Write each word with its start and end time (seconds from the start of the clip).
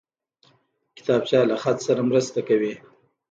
کتابچه 0.97 1.39
له 1.49 1.55
خط 1.61 1.77
سره 1.87 2.01
مرسته 2.09 2.39
کوي 2.47 2.73